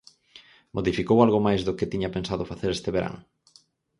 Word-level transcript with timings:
Modificou 0.75 1.17
algo 1.21 1.39
máis 1.47 1.61
do 1.67 1.75
que 1.77 1.89
tiña 1.91 2.13
pensado 2.15 2.49
facer 2.51 2.69
este 2.73 2.89
verán? 2.95 3.15